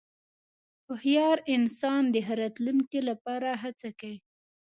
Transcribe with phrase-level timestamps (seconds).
[0.87, 4.17] هوښیار انسان د ښه راتلونکې لپاره هڅه کوي.